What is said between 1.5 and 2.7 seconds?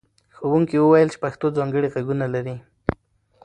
ځانګړي غږونه لري.